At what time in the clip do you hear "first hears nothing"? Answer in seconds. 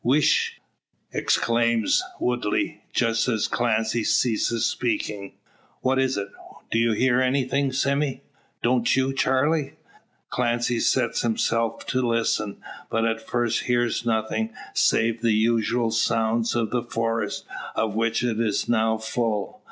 13.27-14.51